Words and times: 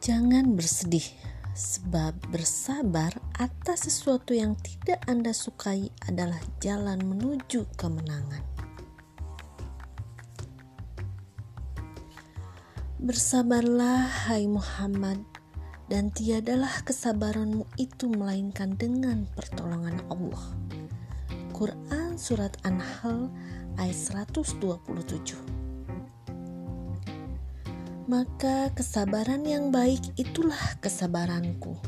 Jangan 0.00 0.56
bersedih, 0.56 1.04
sebab 1.52 2.16
bersabar 2.32 3.12
atas 3.36 3.84
sesuatu 3.84 4.32
yang 4.32 4.56
tidak 4.64 5.04
Anda 5.04 5.36
sukai 5.36 5.92
adalah 6.08 6.40
jalan 6.56 7.04
menuju 7.04 7.68
kemenangan. 7.76 8.40
Bersabarlah, 12.96 14.32
hai 14.32 14.48
Muhammad, 14.48 15.20
dan 15.92 16.08
tiadalah 16.16 16.80
kesabaranmu 16.80 17.68
itu 17.76 18.08
melainkan 18.08 18.80
dengan 18.80 19.28
pertolongan 19.36 20.00
Allah. 20.08 20.56
Quran 21.52 22.16
Surat 22.16 22.56
An-Nahl 22.64 23.28
ayat 23.76 24.24
127 24.32 25.59
Maka 28.10 28.74
kesabaran 28.74 29.46
yang 29.46 29.70
baik 29.70 30.02
itulah 30.18 30.58
kesabaranku 30.82 31.78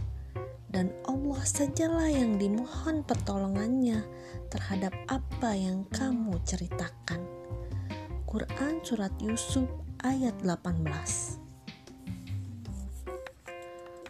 dan 0.71 0.95
Allah 1.03 1.43
sajalah 1.43 2.07
yang 2.07 2.39
dimohon 2.39 3.03
pertolongannya 3.03 4.07
terhadap 4.47 4.95
apa 5.11 5.51
yang 5.51 5.83
kamu 5.91 6.39
ceritakan. 6.47 7.27
Quran 8.23 8.79
Surat 8.87 9.11
Yusuf 9.19 9.67
ayat 10.07 10.39
18 10.47 10.87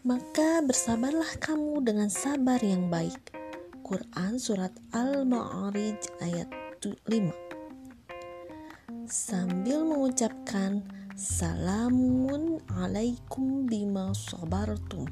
Maka 0.04 0.60
bersabarlah 0.68 1.32
kamu 1.40 1.80
dengan 1.80 2.12
sabar 2.12 2.60
yang 2.60 2.92
baik. 2.92 3.32
Quran 3.80 4.36
Surat 4.36 4.76
Al-Ma'arij 4.92 6.20
ayat 6.20 6.52
5 6.84 9.08
Sambil 9.08 9.88
mengucapkan 9.88 11.00
Salamun 11.22 12.58
alaikum 12.82 13.70
bima 13.70 14.10
sabartum 14.10 15.06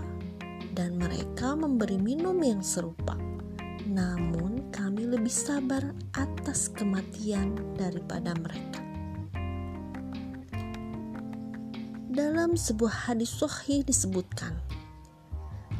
dan 0.77 1.01
mereka 1.01 1.57
memberi 1.57 1.97
minum 1.97 2.37
yang 2.37 2.61
serupa 2.61 3.17
namun 3.87 4.67
kami 4.69 5.07
lebih 5.07 5.31
sabar 5.31 5.81
atas 6.11 6.67
kematian 6.75 7.55
daripada 7.79 8.35
mereka. 8.35 8.83
Dalam 12.11 12.59
sebuah 12.59 13.09
hadis 13.09 13.31
sahih 13.31 13.81
disebutkan, 13.87 14.59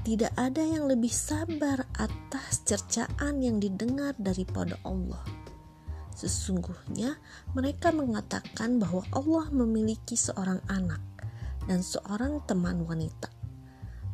tidak 0.08 0.32
ada 0.40 0.64
yang 0.64 0.88
lebih 0.88 1.12
sabar 1.12 1.84
atas 2.00 2.64
cercaan 2.64 3.44
yang 3.44 3.60
didengar 3.60 4.16
daripada 4.16 4.80
Allah. 4.88 5.37
Sesungguhnya 6.18 7.14
mereka 7.54 7.94
mengatakan 7.94 8.82
bahwa 8.82 9.06
Allah 9.14 9.54
memiliki 9.54 10.18
seorang 10.18 10.58
anak 10.66 10.98
dan 11.70 11.86
seorang 11.86 12.42
teman 12.50 12.82
wanita. 12.90 13.30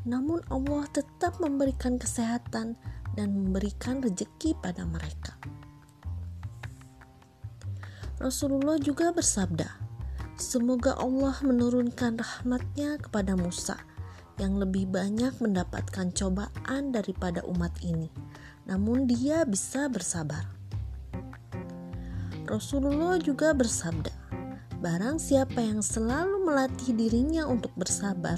Namun 0.03 0.43
Allah 0.51 0.83
tetap 0.91 1.39
memberikan 1.39 1.95
kesehatan 1.95 2.75
dan 3.15 3.27
memberikan 3.31 4.03
rejeki 4.03 4.51
pada 4.59 4.83
mereka. 4.83 5.39
Rasulullah 8.19 8.75
juga 8.83 9.15
bersabda, 9.15 9.79
Semoga 10.35 10.99
Allah 10.99 11.39
menurunkan 11.39 12.19
rahmatnya 12.19 12.99
kepada 12.99 13.39
Musa 13.39 13.79
yang 14.41 14.59
lebih 14.59 14.91
banyak 14.91 15.39
mendapatkan 15.39 16.11
cobaan 16.11 16.91
daripada 16.91 17.45
umat 17.47 17.71
ini, 17.79 18.11
namun 18.67 19.07
dia 19.07 19.47
bisa 19.47 19.87
bersabar. 19.87 20.62
Rasulullah 22.47 23.19
juga 23.19 23.55
bersabda, 23.55 24.11
Barang 24.83 25.15
siapa 25.15 25.63
yang 25.63 25.79
selalu 25.79 26.43
melatih 26.43 26.91
dirinya 26.91 27.47
untuk 27.47 27.71
bersabar, 27.79 28.35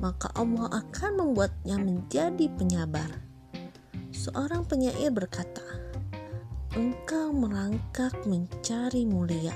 maka 0.00 0.32
Allah 0.32 0.72
akan 0.72 1.12
membuatnya 1.20 1.76
menjadi 1.76 2.48
penyabar. 2.56 3.20
Seorang 4.08 4.64
penyair 4.64 5.12
berkata, 5.12 5.60
"Engkau 6.72 7.36
merangkak 7.36 8.16
mencari 8.24 9.04
mulia, 9.04 9.52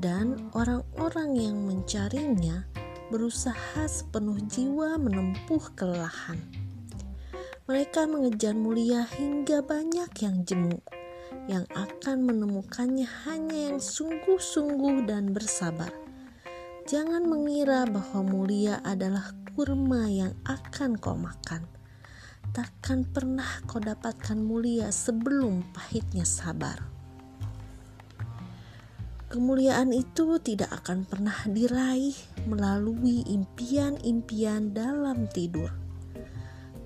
dan 0.00 0.48
orang-orang 0.56 1.36
yang 1.36 1.56
mencarinya 1.60 2.64
berusaha 3.12 3.84
sepenuh 3.84 4.40
jiwa 4.48 4.96
menempuh 4.96 5.60
kelelahan. 5.76 6.40
Mereka 7.68 8.08
mengejar 8.08 8.56
mulia 8.56 9.04
hingga 9.04 9.60
banyak 9.60 10.08
yang 10.24 10.40
jemu, 10.48 10.80
yang 11.50 11.66
akan 11.74 12.22
menemukannya 12.22 13.10
hanya 13.26 13.74
yang 13.74 13.82
sungguh-sungguh 13.82 15.10
dan 15.10 15.34
bersabar. 15.34 15.90
Jangan 16.86 17.26
mengira 17.26 17.90
bahwa 17.90 18.22
mulia 18.22 18.78
adalah 18.86 19.34
kurma 19.58 20.06
yang 20.06 20.38
akan 20.46 20.94
kau 20.94 21.18
makan." 21.18 21.80
takkan 22.50 23.06
pernah 23.06 23.62
kau 23.70 23.78
dapatkan 23.78 24.34
mulia 24.34 24.90
sebelum 24.90 25.62
pahitnya 25.70 26.26
sabar. 26.26 26.82
Kemuliaan 29.30 29.94
itu 29.94 30.42
tidak 30.42 30.82
akan 30.82 31.06
pernah 31.06 31.38
diraih 31.46 32.18
melalui 32.50 33.22
impian-impian 33.30 34.74
dalam 34.74 35.30
tidur. 35.30 35.70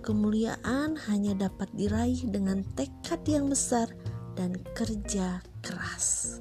Kemuliaan 0.04 1.00
hanya 1.08 1.48
dapat 1.48 1.72
diraih 1.72 2.28
dengan 2.28 2.60
tekad 2.76 3.25
yang 3.25 3.48
besar 3.48 3.88
dan 4.34 4.58
kerja 4.74 5.38
keras. 5.62 6.38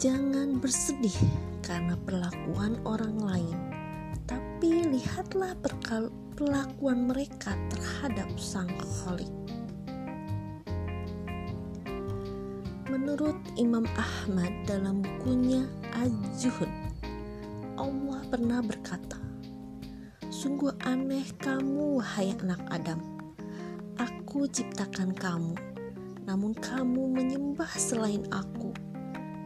Jangan 0.00 0.58
bersedih 0.64 1.14
karena 1.60 1.92
perlakuan 2.08 2.80
orang 2.88 3.20
lain, 3.20 3.58
tapi 4.24 4.88
lihatlah 4.88 5.52
perlakuan 5.60 7.04
mereka 7.04 7.52
terhadap 7.68 8.32
Sang 8.40 8.72
Khalik. 8.80 9.28
Menurut 12.88 13.36
Imam 13.60 13.84
Ahmad 13.92 14.50
dalam 14.64 15.04
bukunya 15.04 15.68
Az-Zuhud, 15.92 16.72
Allah 17.76 18.24
pernah 18.32 18.64
berkata, 18.64 19.20
Sungguh 20.40 20.72
aneh 20.88 21.36
kamu, 21.36 22.00
wahai 22.00 22.32
anak 22.40 22.64
Adam. 22.72 22.96
Aku 24.00 24.48
ciptakan 24.48 25.12
kamu, 25.12 25.52
namun 26.24 26.56
kamu 26.56 27.12
menyembah 27.12 27.68
selain 27.76 28.24
aku. 28.32 28.72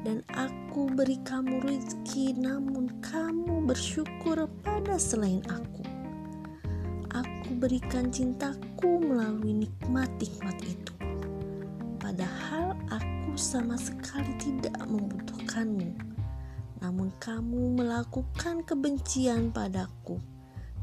Dan 0.07 0.23
aku 0.31 0.87
beri 0.95 1.19
kamu 1.27 1.67
rezeki 1.67 2.39
namun 2.39 2.95
kamu 3.03 3.67
bersyukur 3.67 4.47
pada 4.63 4.95
selain 4.95 5.43
aku. 5.51 5.83
Aku 7.11 7.59
berikan 7.59 8.15
cintaku 8.15 9.03
melalui 9.03 9.67
nikmat-nikmat 9.67 10.63
itu. 10.63 10.95
Padahal 11.99 12.79
aku 12.87 13.35
sama 13.35 13.75
sekali 13.75 14.31
tidak 14.39 14.79
membutuhkanmu. 14.87 15.91
Namun 16.87 17.11
kamu 17.19 17.83
melakukan 17.83 18.63
kebencian 18.63 19.51
padaku 19.51 20.23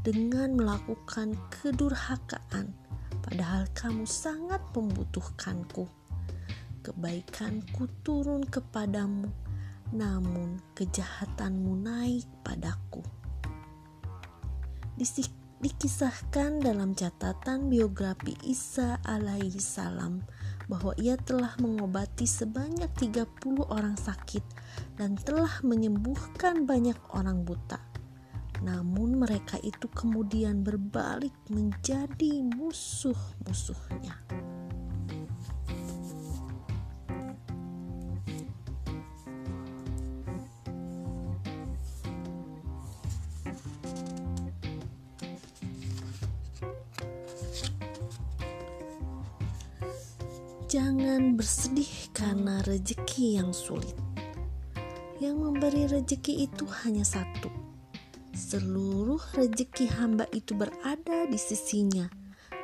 dengan 0.02 0.58
melakukan 0.58 1.38
kedurhakaan 1.50 2.74
padahal 3.22 3.66
kamu 3.74 4.02
sangat 4.04 4.60
membutuhkanku 4.74 5.86
kebaikanku 6.82 7.86
turun 8.02 8.42
kepadamu, 8.42 9.30
namun 9.94 10.58
kejahatanmu 10.74 11.78
naik 11.78 12.26
padaku. 12.42 13.00
Dikisahkan 15.62 16.58
dalam 16.58 16.98
catatan 16.98 17.70
biografi 17.70 18.34
Isa 18.42 18.98
alaihi 19.06 19.62
salam 19.62 20.26
bahwa 20.66 20.90
ia 20.98 21.14
telah 21.14 21.54
mengobati 21.62 22.26
sebanyak 22.26 22.90
30 22.98 23.70
orang 23.70 23.94
sakit 23.94 24.42
dan 24.98 25.14
telah 25.22 25.62
menyembuhkan 25.62 26.66
banyak 26.66 26.98
orang 27.14 27.46
buta. 27.46 27.91
Namun 28.62 29.18
mereka 29.18 29.58
itu 29.58 29.90
kemudian 29.90 30.62
berbalik 30.62 31.34
menjadi 31.50 32.46
musuh-musuhnya. 32.46 34.22
Jangan 50.72 51.36
bersedih 51.36 52.08
karena 52.16 52.64
rezeki 52.64 53.36
yang 53.36 53.52
sulit. 53.52 53.92
Yang 55.20 55.36
memberi 55.36 55.84
rezeki 55.84 56.48
itu 56.48 56.64
hanya 56.80 57.04
satu. 57.04 57.61
Seluruh 58.52 59.32
rezeki 59.32 59.88
hamba 59.96 60.28
itu 60.28 60.52
berada 60.52 61.24
di 61.24 61.40
sisinya, 61.40 62.04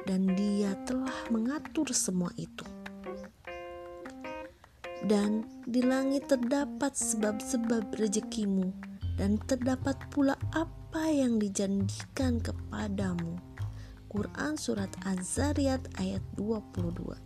dan 0.04 0.28
Dia 0.36 0.76
telah 0.84 1.16
mengatur 1.32 1.88
semua 1.96 2.28
itu. 2.36 2.68
Dan 5.00 5.48
di 5.64 5.80
langit 5.80 6.28
terdapat 6.28 6.92
sebab-sebab 6.92 7.88
rezekimu, 7.96 8.68
dan 9.16 9.40
terdapat 9.48 9.96
pula 10.12 10.36
apa 10.52 11.08
yang 11.08 11.40
dijanjikan 11.40 12.36
kepadamu. 12.44 13.40
Quran 14.12 14.60
Surat 14.60 14.92
Az-Zariyat 15.08 15.88
ayat 16.04 16.20
22 16.36 17.16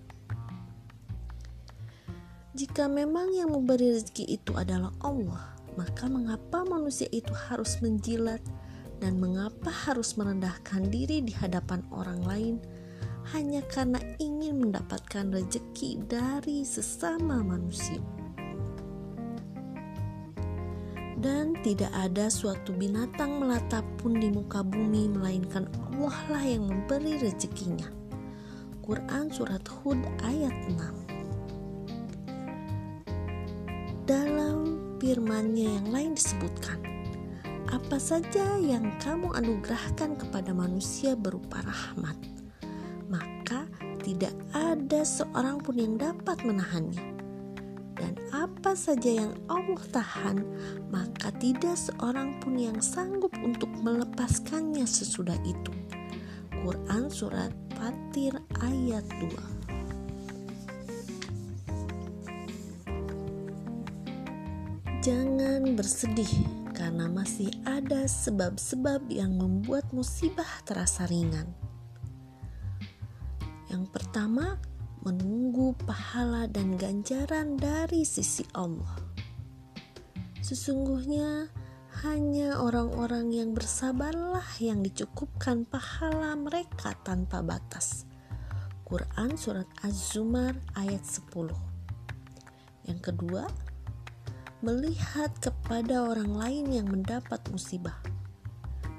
jika 2.52 2.84
memang 2.84 3.32
yang 3.32 3.48
memberi 3.48 3.96
rezeki 3.96 4.36
itu 4.36 4.52
adalah 4.52 4.92
Allah, 5.00 5.56
maka 5.74 6.08
mengapa 6.08 6.64
manusia 6.68 7.08
itu 7.12 7.32
harus 7.32 7.80
menjilat 7.80 8.40
dan 9.02 9.18
mengapa 9.18 9.72
harus 9.72 10.14
merendahkan 10.14 10.86
diri 10.92 11.24
di 11.24 11.34
hadapan 11.34 11.82
orang 11.90 12.22
lain 12.22 12.56
hanya 13.34 13.62
karena 13.70 13.98
ingin 14.18 14.62
mendapatkan 14.62 15.30
rezeki 15.30 16.02
dari 16.06 16.66
sesama 16.66 17.42
manusia? 17.42 18.02
Dan 21.22 21.54
tidak 21.62 21.94
ada 21.94 22.26
suatu 22.26 22.74
binatang 22.74 23.38
melata 23.38 23.78
pun 24.02 24.18
di 24.18 24.26
muka 24.26 24.66
bumi 24.66 25.06
melainkan 25.06 25.70
Allah 25.86 26.18
lah 26.34 26.42
yang 26.42 26.66
memberi 26.66 27.22
rezekinya. 27.22 27.86
Quran 28.82 29.30
Surat 29.30 29.62
Hud 29.70 30.02
ayat 30.26 30.50
6 30.66 31.11
firmannya 35.02 35.82
yang 35.82 35.88
lain 35.90 36.12
disebutkan, 36.14 36.78
apa 37.74 37.98
saja 37.98 38.54
yang 38.62 38.94
kamu 39.02 39.34
anugerahkan 39.34 40.14
kepada 40.14 40.54
manusia 40.54 41.18
berupa 41.18 41.58
rahmat, 41.66 42.14
maka 43.10 43.66
tidak 44.06 44.30
ada 44.54 45.02
seorang 45.02 45.58
pun 45.58 45.74
yang 45.74 45.98
dapat 45.98 46.38
menahannya. 46.46 47.02
Dan 47.98 48.14
apa 48.30 48.78
saja 48.78 49.26
yang 49.26 49.34
Allah 49.50 49.82
tahan, 49.90 50.38
maka 50.94 51.34
tidak 51.42 51.74
seorang 51.74 52.38
pun 52.38 52.54
yang 52.54 52.78
sanggup 52.78 53.34
untuk 53.42 53.74
melepaskannya 53.82 54.86
sesudah 54.86 55.36
itu. 55.42 55.74
Quran 56.62 57.10
Surat 57.10 57.50
Fatir 57.74 58.38
ayat 58.62 59.02
2 59.18 59.61
Jangan 65.02 65.74
bersedih 65.74 66.30
karena 66.78 67.10
masih 67.10 67.50
ada 67.66 68.06
sebab-sebab 68.06 69.10
yang 69.10 69.34
membuat 69.34 69.90
musibah 69.90 70.46
terasa 70.62 71.10
ringan. 71.10 71.50
Yang 73.66 73.90
pertama, 73.90 74.62
menunggu 75.02 75.74
pahala 75.82 76.46
dan 76.46 76.78
ganjaran 76.78 77.58
dari 77.58 78.06
sisi 78.06 78.46
Allah. 78.54 78.94
Sesungguhnya 80.38 81.50
hanya 82.06 82.62
orang-orang 82.62 83.34
yang 83.34 83.58
bersabarlah 83.58 84.46
yang 84.62 84.86
dicukupkan 84.86 85.66
pahala 85.66 86.38
mereka 86.38 86.94
tanpa 87.02 87.42
batas. 87.42 88.06
Quran 88.86 89.34
Surat 89.34 89.66
Az-Zumar 89.82 90.54
ayat 90.78 91.02
10 91.02 91.50
Yang 92.86 93.00
kedua, 93.02 93.50
melihat 94.62 95.34
kepada 95.42 96.06
orang 96.06 96.38
lain 96.38 96.70
yang 96.70 96.86
mendapat 96.86 97.42
musibah. 97.50 97.98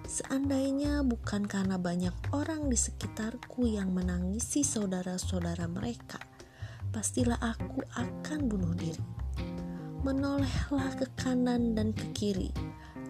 Seandainya 0.03 1.07
bukan 1.07 1.47
karena 1.47 1.79
banyak 1.79 2.11
orang 2.35 2.67
di 2.67 2.75
sekitarku 2.75 3.63
yang 3.63 3.95
menangisi 3.95 4.67
saudara-saudara 4.67 5.71
mereka, 5.71 6.19
pastilah 6.91 7.39
aku 7.39 7.79
akan 7.95 8.39
bunuh 8.51 8.75
diri. 8.75 8.99
Menolehlah 10.03 10.99
ke 10.99 11.07
kanan 11.15 11.79
dan 11.79 11.95
ke 11.95 12.11
kiri. 12.11 12.51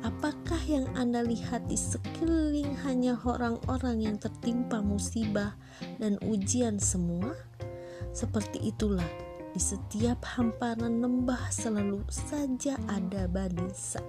Apakah 0.05 0.61
yang 0.69 0.85
Anda 0.93 1.25
lihat 1.25 1.65
di 1.65 1.73
sekeliling 1.73 2.77
hanya 2.85 3.17
orang-orang 3.25 4.05
yang 4.05 4.17
tertimpa 4.21 4.77
musibah 4.85 5.57
dan 5.97 6.21
ujian 6.21 6.77
semua? 6.77 7.33
Seperti 8.13 8.61
itulah 8.69 9.32
di 9.53 9.61
setiap 9.61 10.25
hamparan 10.33 10.97
lembah 10.97 11.53
selalu 11.53 12.01
saja 12.09 12.73
ada 12.89 13.29
barisan. 13.29 14.01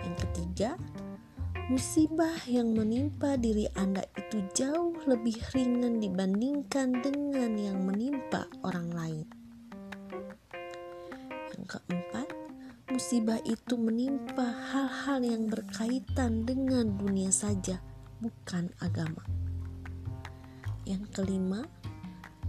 Yang 0.00 0.16
ketiga, 0.24 0.70
musibah 1.68 2.32
yang 2.48 2.72
menimpa 2.72 3.36
diri 3.36 3.68
Anda 3.76 4.08
itu 4.16 4.40
jauh 4.56 4.96
lebih 5.04 5.36
ringan 5.52 6.00
dibandingkan 6.00 7.04
dengan 7.04 7.52
yang 7.60 7.84
menimpa 7.84 8.48
orang 8.64 8.88
lain. 8.96 9.26
Yang 11.52 11.76
keempat, 11.76 12.28
musibah 12.88 13.40
itu 13.44 13.76
menimpa 13.76 14.48
hal-hal 14.72 15.20
yang 15.20 15.44
berkaitan 15.52 16.48
dengan 16.48 16.96
dunia 16.96 17.28
saja, 17.28 17.84
bukan 18.24 18.72
agama. 18.80 19.20
Yang 20.88 21.04
kelima, 21.12 21.68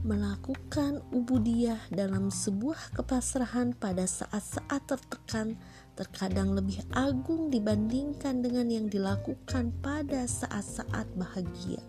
melakukan 0.05 1.01
ubudiyah 1.09 1.79
dalam 1.89 2.29
sebuah 2.29 2.93
kepasrahan 2.93 3.73
pada 3.73 4.05
saat-saat 4.05 4.81
tertekan 4.85 5.57
terkadang 5.97 6.53
lebih 6.53 6.85
agung 6.93 7.49
dibandingkan 7.49 8.45
dengan 8.45 8.69
yang 8.69 8.85
dilakukan 8.85 9.73
pada 9.81 10.29
saat-saat 10.29 11.09
bahagia. 11.17 11.81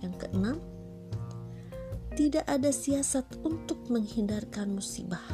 Yang 0.00 0.14
keenam, 0.24 0.56
tidak 2.16 2.48
ada 2.48 2.72
siasat 2.72 3.28
untuk 3.44 3.84
menghindarkan 3.92 4.72
musibah. 4.72 5.24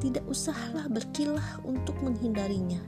Tidak 0.00 0.24
usahlah 0.26 0.88
berkilah 0.88 1.62
untuk 1.62 1.94
menghindarinya, 2.00 2.80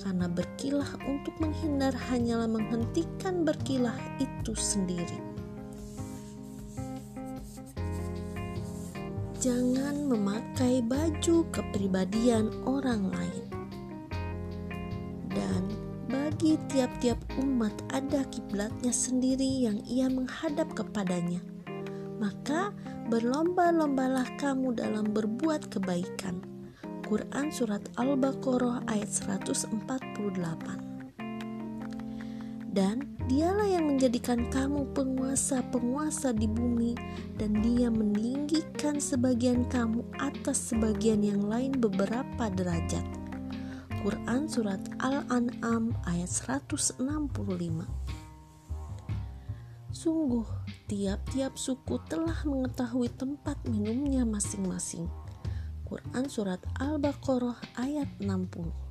karena 0.00 0.26
berkilah 0.26 0.88
untuk 1.04 1.36
menghindar 1.38 1.92
hanyalah 2.10 2.48
menghentikan 2.48 3.44
berkilah 3.44 3.96
itu 4.18 4.56
sendiri. 4.56 5.29
Jangan 9.40 10.04
memakai 10.04 10.84
baju 10.84 11.48
kepribadian 11.48 12.52
orang 12.68 13.08
lain. 13.08 13.48
Dan 15.32 15.64
bagi 16.12 16.60
tiap-tiap 16.68 17.16
umat 17.40 17.72
ada 17.88 18.20
kiblatnya 18.28 18.92
sendiri 18.92 19.64
yang 19.64 19.80
ia 19.88 20.12
menghadap 20.12 20.68
kepadanya. 20.76 21.40
Maka 22.20 22.76
berlomba-lombalah 23.08 24.28
kamu 24.36 24.76
dalam 24.76 25.08
berbuat 25.16 25.72
kebaikan. 25.72 26.44
Quran 27.08 27.48
Surat 27.48 27.82
Al-Baqarah 27.96 28.84
ayat 28.92 29.08
148 29.08 30.89
dan 32.70 33.02
dialah 33.26 33.66
yang 33.66 33.90
menjadikan 33.90 34.46
kamu 34.50 34.86
penguasa-penguasa 34.94 36.30
di 36.34 36.46
bumi 36.46 36.94
dan 37.34 37.58
dia 37.62 37.90
meninggikan 37.90 39.02
sebagian 39.02 39.66
kamu 39.66 40.06
atas 40.22 40.70
sebagian 40.70 41.22
yang 41.26 41.42
lain 41.46 41.74
beberapa 41.74 42.46
derajat. 42.54 43.02
Quran 44.00 44.48
Surat 44.48 44.80
Al-An'am 45.04 45.92
ayat 46.08 46.32
165 46.32 47.04
Sungguh 49.92 50.48
Tiap-tiap 50.88 51.54
suku 51.60 52.00
telah 52.08 52.40
mengetahui 52.48 53.12
tempat 53.14 53.60
minumnya 53.68 54.24
masing-masing. 54.24 55.06
Quran 55.84 56.26
Surat 56.32 56.64
Al-Baqarah 56.80 57.60
ayat 57.76 58.08
60 58.18 58.89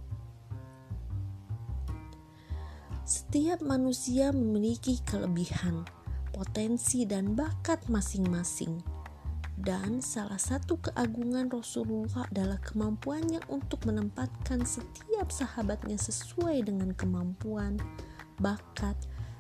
Setiap 3.10 3.66
manusia 3.66 4.30
memiliki 4.30 5.02
kelebihan, 5.02 5.82
potensi, 6.30 7.10
dan 7.10 7.34
bakat 7.34 7.82
masing-masing. 7.90 8.86
Dan 9.58 9.98
salah 9.98 10.38
satu 10.38 10.78
keagungan 10.78 11.50
Rasulullah 11.50 12.30
adalah 12.30 12.62
kemampuannya 12.62 13.42
untuk 13.50 13.90
menempatkan 13.90 14.62
setiap 14.62 15.34
sahabatnya 15.34 15.98
sesuai 15.98 16.70
dengan 16.70 16.94
kemampuan, 16.94 17.82
bakat, 18.38 18.94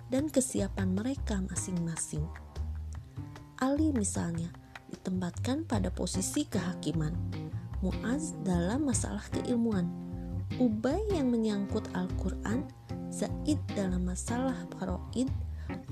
dan 0.09 0.33
kesiapan 0.33 0.89
mereka 0.89 1.37
masing-masing. 1.37 2.25
Ali 3.61 3.93
misalnya 3.93 4.49
ditempatkan 4.89 5.69
pada 5.69 5.93
posisi 5.93 6.49
kehakiman, 6.49 7.13
Muaz 7.85 8.33
dalam 8.41 8.89
masalah 8.89 9.29
keilmuan, 9.29 9.85
Ubay 10.57 11.05
yang 11.13 11.29
menyangkut 11.29 11.85
Al-Quran, 11.93 12.65
Zaid 13.09 13.57
dalam 13.73 14.05
masalah 14.05 14.55
paroid, 14.77 15.33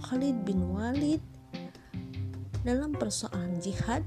Khalid 0.05 0.45
bin 0.45 0.69
Walid 0.69 1.21
dalam 2.61 2.93
persoalan 2.93 3.57
jihad, 3.57 4.05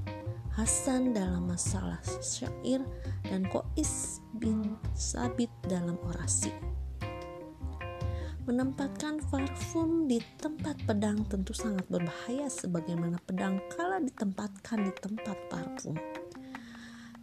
Hasan 0.51 1.15
dalam 1.15 1.47
masalah 1.47 1.99
syair, 2.23 2.83
dan 3.27 3.47
Kois 3.47 4.19
bin 4.35 4.75
Sabit 4.95 5.51
dalam 5.67 5.95
orasi. 6.07 6.51
Menempatkan 8.47 9.23
parfum 9.27 10.11
di 10.11 10.19
tempat 10.39 10.75
pedang 10.83 11.23
tentu 11.27 11.55
sangat 11.55 11.87
berbahaya 11.87 12.51
sebagaimana 12.51 13.19
pedang 13.23 13.63
kala 13.71 14.03
ditempatkan 14.03 14.87
di 14.87 14.91
tempat 14.97 15.37
parfum. 15.47 15.95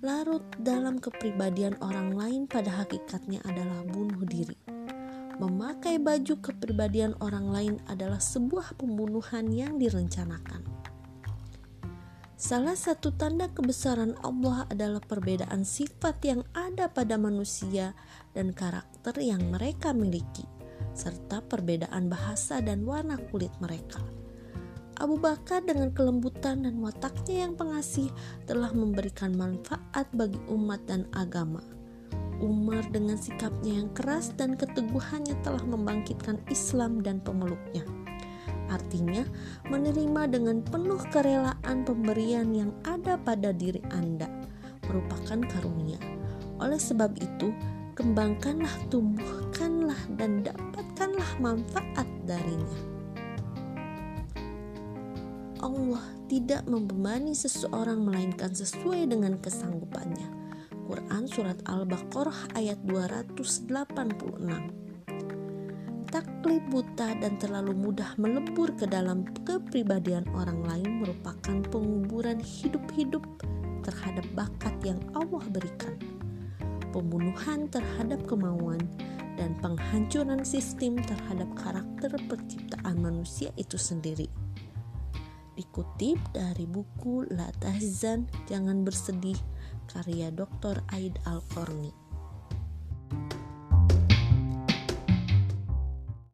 Larut 0.00 0.47
dalam 0.62 1.02
kepribadian 1.02 1.75
orang 1.83 2.14
lain 2.14 2.42
pada 2.47 2.85
hakikatnya 2.85 3.42
adalah 3.45 3.83
bunuh 3.88 4.23
diri. 4.25 4.77
Memakai 5.38 6.02
baju 6.02 6.35
kepribadian 6.42 7.14
orang 7.23 7.54
lain 7.54 7.75
adalah 7.87 8.18
sebuah 8.18 8.75
pembunuhan 8.75 9.47
yang 9.54 9.78
direncanakan. 9.78 10.66
Salah 12.35 12.75
satu 12.75 13.14
tanda 13.14 13.47
kebesaran 13.47 14.18
Allah 14.26 14.66
adalah 14.66 14.99
perbedaan 14.99 15.62
sifat 15.62 16.18
yang 16.26 16.42
ada 16.59 16.90
pada 16.90 17.14
manusia 17.14 17.95
dan 18.35 18.50
karakter 18.50 19.14
yang 19.23 19.54
mereka 19.54 19.95
miliki, 19.95 20.42
serta 20.90 21.38
perbedaan 21.47 22.11
bahasa 22.11 22.59
dan 22.59 22.83
warna 22.83 23.14
kulit 23.30 23.54
mereka. 23.62 24.02
Abu 24.99 25.23
Bakar 25.23 25.62
dengan 25.62 25.95
kelembutan 25.95 26.66
dan 26.66 26.83
wataknya 26.83 27.47
yang 27.47 27.54
pengasih 27.54 28.11
telah 28.50 28.75
memberikan 28.75 29.38
manfaat 29.38 30.11
bagi 30.11 30.42
umat 30.50 30.83
dan 30.90 31.07
agama. 31.14 31.77
Umar 32.38 32.87
dengan 32.90 33.18
sikapnya 33.18 33.83
yang 33.83 33.90
keras 33.95 34.30
dan 34.38 34.54
keteguhannya 34.54 35.35
telah 35.42 35.62
membangkitkan 35.66 36.38
Islam 36.50 37.02
dan 37.02 37.18
pemeluknya 37.23 37.83
artinya 38.68 39.25
menerima 39.73 40.28
dengan 40.28 40.61
penuh 40.61 41.00
kerelaan 41.09 41.88
pemberian 41.88 42.52
yang 42.52 42.71
ada 42.85 43.16
pada 43.16 43.50
diri 43.50 43.80
Anda 43.88 44.28
merupakan 44.88 45.40
karunia. 45.52 46.00
Oleh 46.59 46.80
sebab 46.80 47.12
itu, 47.21 47.52
kembangkanlah, 47.95 48.73
tumbuhkanlah, 48.88 50.00
dan 50.16 50.42
dapatkanlah 50.42 51.30
manfaat 51.38 52.09
darinya. 52.25 52.80
Allah 55.59 56.04
tidak 56.30 56.64
membebani 56.71 57.35
seseorang 57.35 58.00
melainkan 58.00 58.54
sesuai 58.54 59.11
dengan 59.11 59.37
kesanggupannya. 59.42 60.38
Quran 60.88 61.28
Surat 61.28 61.61
Al-Baqarah 61.68 62.57
ayat 62.57 62.80
286 62.88 63.68
taklid 66.09 66.64
buta 66.73 67.12
dan 67.21 67.37
terlalu 67.37 67.76
mudah 67.76 68.16
melebur 68.16 68.73
ke 68.73 68.88
dalam 68.88 69.28
kepribadian 69.45 70.25
orang 70.33 70.64
lain 70.64 71.04
merupakan 71.04 71.61
penguburan 71.68 72.40
hidup-hidup 72.40 73.21
terhadap 73.85 74.25
bakat 74.33 74.73
yang 74.80 74.97
Allah 75.12 75.45
berikan. 75.52 75.92
Pembunuhan 76.88 77.68
terhadap 77.68 78.25
kemauan 78.25 78.80
dan 79.37 79.52
penghancuran 79.61 80.40
sistem 80.40 80.97
terhadap 81.04 81.52
karakter 81.52 82.16
penciptaan 82.33 82.97
manusia 83.04 83.52
itu 83.61 83.76
sendiri. 83.76 84.26
Dikutip 85.54 86.16
dari 86.33 86.64
buku 86.64 87.28
La 87.35 87.50
Tahzan, 87.61 88.30
Jangan 88.49 88.87
Bersedih, 88.87 89.37
karya 89.88 90.28
Dr. 90.30 90.85
Aid 90.92 91.16
Al-Qarni. 91.25 92.07